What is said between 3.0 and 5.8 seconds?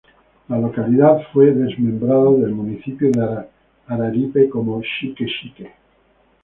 de Araripe, como "Xique-Xique".